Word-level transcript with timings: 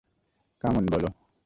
কাম 0.63 0.73
on 0.77 0.85
বলো। 0.91 1.09